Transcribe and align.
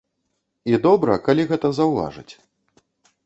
І 0.71 0.79
добра, 0.85 1.17
калі 1.27 1.43
гэта 1.51 1.67
заўважаць. 1.79 2.29